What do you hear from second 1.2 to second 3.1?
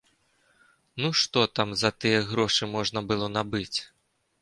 што там за тыя грошы можна